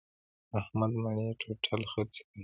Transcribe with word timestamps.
احمد 0.59 0.91
مڼې 1.01 1.27
ټوټل 1.41 1.81
خرڅې 1.91 2.21
کړلې. 2.27 2.39